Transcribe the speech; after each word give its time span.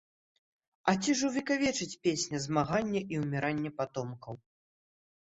А 0.91 0.93
ці 1.01 1.11
ж 1.19 1.25
увекавечыць 1.29 1.97
песня 2.07 2.37
змаганне 2.45 3.01
і 3.17 3.21
ўміранне 3.25 3.71
патомкаў? 3.83 4.33